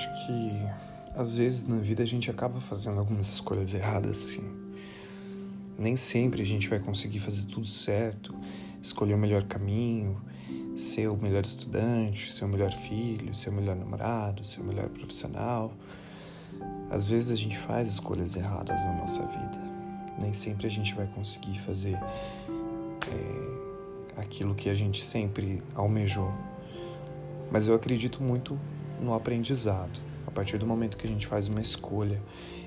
acho 0.00 0.26
que 0.26 0.66
às 1.14 1.34
vezes 1.34 1.66
na 1.66 1.76
vida 1.76 2.02
a 2.02 2.06
gente 2.06 2.30
acaba 2.30 2.60
fazendo 2.60 2.98
algumas 2.98 3.28
escolhas 3.28 3.74
erradas, 3.74 4.16
sim. 4.16 4.42
Nem 5.78 5.96
sempre 5.96 6.42
a 6.42 6.44
gente 6.44 6.68
vai 6.68 6.78
conseguir 6.78 7.18
fazer 7.18 7.46
tudo 7.46 7.66
certo, 7.66 8.34
escolher 8.82 9.14
o 9.14 9.18
melhor 9.18 9.44
caminho, 9.44 10.20
ser 10.74 11.08
o 11.08 11.16
melhor 11.16 11.44
estudante, 11.44 12.32
ser 12.32 12.44
o 12.44 12.48
melhor 12.48 12.72
filho, 12.72 13.34
ser 13.34 13.50
o 13.50 13.52
melhor 13.52 13.76
namorado, 13.76 14.44
ser 14.44 14.60
o 14.60 14.64
melhor 14.64 14.88
profissional. 14.88 15.72
Às 16.90 17.04
vezes 17.04 17.30
a 17.30 17.36
gente 17.36 17.58
faz 17.58 17.88
escolhas 17.88 18.36
erradas 18.36 18.84
na 18.84 18.94
nossa 18.94 19.24
vida. 19.26 19.58
Nem 20.20 20.32
sempre 20.32 20.66
a 20.66 20.70
gente 20.70 20.94
vai 20.94 21.06
conseguir 21.06 21.58
fazer 21.58 21.96
é, 21.96 24.20
aquilo 24.20 24.54
que 24.54 24.68
a 24.68 24.74
gente 24.74 25.04
sempre 25.04 25.62
almejou. 25.74 26.32
Mas 27.50 27.66
eu 27.66 27.74
acredito 27.74 28.22
muito 28.22 28.58
no 29.00 29.14
aprendizado. 29.14 30.00
A 30.26 30.30
partir 30.30 30.58
do 30.58 30.66
momento 30.66 30.96
que 30.96 31.06
a 31.06 31.08
gente 31.08 31.26
faz 31.26 31.48
uma 31.48 31.60
escolha 31.60 32.20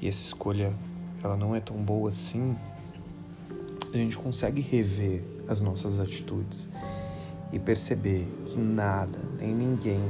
e 0.00 0.08
essa 0.08 0.22
escolha 0.22 0.74
ela 1.22 1.36
não 1.36 1.54
é 1.54 1.60
tão 1.60 1.76
boa 1.76 2.10
assim, 2.10 2.56
a 3.92 3.96
gente 3.96 4.16
consegue 4.16 4.60
rever 4.60 5.22
as 5.48 5.60
nossas 5.60 6.00
atitudes 6.00 6.68
e 7.52 7.58
perceber 7.58 8.26
que 8.46 8.58
nada, 8.58 9.18
nem 9.38 9.54
ninguém, 9.54 10.02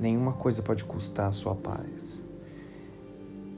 nenhuma 0.00 0.32
coisa 0.32 0.62
pode 0.62 0.84
custar 0.84 1.28
a 1.28 1.32
sua 1.32 1.54
paz. 1.54 2.22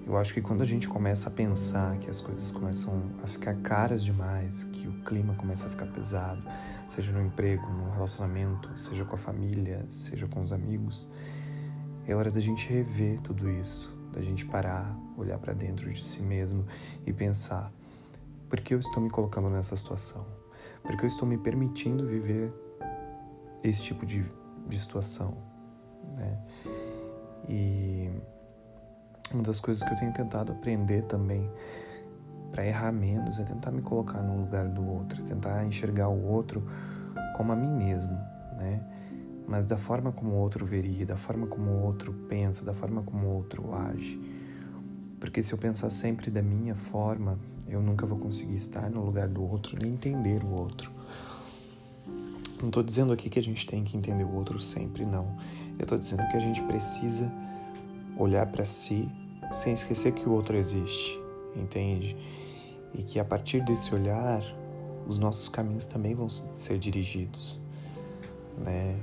Eu 0.06 0.18
acho 0.18 0.34
que 0.34 0.42
quando 0.42 0.62
a 0.62 0.66
gente 0.66 0.86
começa 0.86 1.30
a 1.30 1.32
pensar 1.32 1.96
que 1.98 2.10
as 2.10 2.20
coisas 2.20 2.50
começam 2.50 3.10
a 3.22 3.26
ficar 3.26 3.54
caras 3.62 4.04
demais, 4.04 4.64
que 4.64 4.86
o 4.86 4.92
clima 5.02 5.34
começa 5.34 5.66
a 5.66 5.70
ficar 5.70 5.86
pesado, 5.86 6.42
seja 6.86 7.10
no 7.10 7.22
emprego, 7.22 7.66
no 7.66 7.90
relacionamento, 7.90 8.68
seja 8.78 9.02
com 9.06 9.14
a 9.14 9.18
família, 9.18 9.84
seja 9.88 10.26
com 10.26 10.42
os 10.42 10.52
amigos, 10.52 11.08
é 12.06 12.14
hora 12.14 12.30
da 12.30 12.40
gente 12.40 12.68
rever 12.68 13.18
tudo 13.22 13.48
isso, 13.48 13.96
da 14.12 14.20
gente 14.20 14.44
parar, 14.44 14.94
olhar 15.16 15.38
para 15.38 15.54
dentro 15.54 15.90
de 15.90 16.04
si 16.04 16.20
mesmo 16.20 16.66
e 17.06 17.12
pensar: 17.12 17.72
por 18.50 18.60
que 18.60 18.74
eu 18.74 18.80
estou 18.80 19.02
me 19.02 19.08
colocando 19.08 19.48
nessa 19.48 19.74
situação? 19.74 20.26
Por 20.82 20.98
que 20.98 21.04
eu 21.04 21.08
estou 21.08 21.26
me 21.26 21.38
permitindo 21.38 22.06
viver 22.06 22.52
esse 23.62 23.82
tipo 23.82 24.04
de, 24.04 24.22
de 24.68 24.78
situação? 24.78 25.34
Né? 26.14 26.38
E 27.48 28.10
uma 29.34 29.42
das 29.42 29.60
coisas 29.60 29.82
que 29.82 29.92
eu 29.92 29.96
tenho 29.98 30.12
tentado 30.12 30.52
aprender 30.52 31.02
também 31.02 31.50
para 32.50 32.64
errar 32.64 32.92
menos 32.92 33.40
é 33.40 33.42
tentar 33.42 33.72
me 33.72 33.82
colocar 33.82 34.22
no 34.22 34.42
lugar 34.42 34.68
do 34.68 34.86
outro, 34.86 35.20
é 35.20 35.24
tentar 35.24 35.64
enxergar 35.64 36.08
o 36.08 36.24
outro 36.24 36.62
como 37.36 37.52
a 37.52 37.56
mim 37.56 37.68
mesmo, 37.68 38.12
né? 38.56 38.80
Mas 39.46 39.66
da 39.66 39.76
forma 39.76 40.12
como 40.12 40.30
o 40.30 40.36
outro 40.36 40.64
veria, 40.64 41.04
da 41.04 41.16
forma 41.16 41.48
como 41.48 41.68
o 41.68 41.82
outro 41.82 42.12
pensa, 42.28 42.64
da 42.64 42.72
forma 42.72 43.02
como 43.02 43.26
o 43.26 43.34
outro 43.34 43.74
age. 43.74 44.18
Porque 45.18 45.42
se 45.42 45.52
eu 45.52 45.58
pensar 45.58 45.90
sempre 45.90 46.30
da 46.30 46.40
minha 46.40 46.74
forma, 46.74 47.38
eu 47.68 47.82
nunca 47.82 48.06
vou 48.06 48.18
conseguir 48.18 48.54
estar 48.54 48.88
no 48.88 49.04
lugar 49.04 49.28
do 49.28 49.42
outro 49.42 49.76
nem 49.76 49.92
entender 49.92 50.44
o 50.44 50.50
outro. 50.50 50.90
Não 52.60 52.68
estou 52.68 52.82
dizendo 52.82 53.12
aqui 53.12 53.28
que 53.28 53.38
a 53.38 53.42
gente 53.42 53.66
tem 53.66 53.82
que 53.82 53.96
entender 53.96 54.24
o 54.24 54.32
outro 54.32 54.60
sempre, 54.60 55.04
não. 55.04 55.36
Eu 55.78 55.82
estou 55.82 55.98
dizendo 55.98 56.26
que 56.28 56.36
a 56.36 56.40
gente 56.40 56.62
precisa 56.62 57.30
olhar 58.16 58.46
para 58.46 58.64
si 58.64 59.10
sem 59.52 59.72
esquecer 59.74 60.12
que 60.12 60.28
o 60.28 60.32
outro 60.32 60.56
existe, 60.56 61.20
entende? 61.54 62.16
E 62.92 63.02
que 63.02 63.18
a 63.18 63.24
partir 63.24 63.64
desse 63.64 63.94
olhar, 63.94 64.42
os 65.06 65.18
nossos 65.18 65.48
caminhos 65.48 65.86
também 65.86 66.14
vão 66.14 66.28
ser 66.28 66.78
dirigidos, 66.78 67.60
né? 68.58 68.98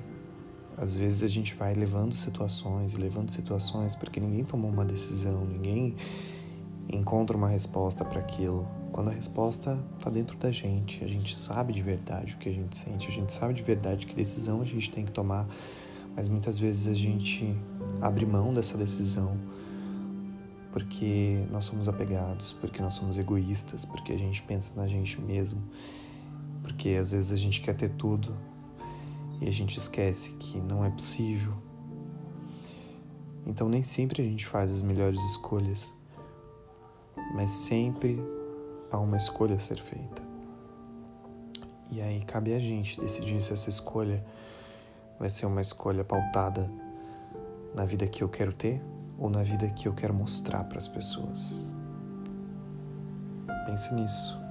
Às 0.78 0.96
vezes 0.96 1.22
a 1.22 1.28
gente 1.28 1.54
vai 1.54 1.74
levando 1.74 2.14
situações 2.14 2.94
levando 2.94 3.30
situações 3.30 3.94
porque 3.94 4.20
ninguém 4.20 4.44
tomou 4.44 4.72
uma 4.72 4.86
decisão, 4.86 5.46
ninguém 5.46 5.96
encontra 6.90 7.36
uma 7.38 7.50
resposta 7.50 8.04
para 8.04 8.20
aquilo. 8.20 8.68
Quando 8.92 9.10
a 9.10 9.14
resposta 9.14 9.80
está 9.98 10.10
dentro 10.10 10.38
da 10.38 10.52
gente, 10.52 11.04
a 11.04 11.08
gente 11.08 11.36
sabe 11.36 11.72
de 11.72 11.82
verdade 11.82 12.36
o 12.36 12.38
que 12.38 12.50
a 12.50 12.52
gente 12.52 12.76
sente, 12.78 13.08
a 13.08 13.12
gente 13.12 13.32
sabe 13.32 13.54
de 13.54 13.62
verdade 13.62 14.06
que 14.06 14.16
decisão 14.16 14.62
a 14.62 14.66
gente 14.66 14.92
tem 14.92 15.06
que 15.06 15.12
tomar, 15.12 15.48
mas 16.16 16.28
muitas 16.28 16.60
vezes 16.60 16.88
a 16.88 16.94
gente 16.94 17.56
abre 18.02 18.26
mão 18.26 18.54
dessa 18.54 18.78
decisão 18.78 19.38
porque 20.72 21.46
nós 21.52 21.66
somos 21.66 21.90
apegados, 21.90 22.54
porque 22.54 22.82
nós 22.82 22.94
somos 22.94 23.18
egoístas, 23.18 23.84
porque 23.86 24.14
a 24.14 24.18
gente 24.18 24.42
pensa 24.44 24.80
na 24.80 24.88
gente 24.88 25.20
mesmo, 25.20 25.62
porque 26.62 26.90
às 26.90 27.12
vezes 27.12 27.32
a 27.32 27.36
gente 27.36 27.62
quer 27.62 27.76
ter 27.76 27.90
tudo 27.90 28.36
e 29.42 29.48
a 29.48 29.52
gente 29.52 29.78
esquece 29.78 30.34
que 30.34 30.60
não 30.60 30.84
é 30.86 30.90
possível. 30.90 31.54
Então 33.46 33.68
nem 33.68 33.84
sempre 33.84 34.22
a 34.22 34.26
gente 34.26 34.46
faz 34.46 34.74
as 34.74 34.82
melhores 34.82 35.20
escolhas, 35.22 35.94
mas 37.34 37.50
sempre 37.50 38.22
há 38.90 38.98
uma 38.98 39.18
escolha 39.18 39.56
a 39.56 39.60
ser 39.60 39.80
feita. 39.80 40.22
E 41.92 42.02
aí 42.02 42.24
cabe 42.24 42.54
a 42.54 42.60
gente 42.60 42.98
decidir 43.00 43.42
se 43.42 43.52
essa 43.52 43.70
escolha 43.70 44.26
vai 45.20 45.30
ser 45.30 45.46
uma 45.46 45.60
escolha 45.60 46.06
pautada 46.06 46.72
na 47.76 47.84
vida 47.84 48.08
que 48.08 48.24
eu 48.24 48.30
quero 48.30 48.54
ter 48.54 48.82
ou 49.22 49.30
na 49.30 49.44
vida 49.44 49.70
que 49.70 49.88
eu 49.88 49.94
quero 49.94 50.16
mostrar 50.16 50.64
para 50.64 50.80
as 50.80 50.88
pessoas. 50.88 51.70
Pense 53.68 53.94
nisso. 53.94 54.42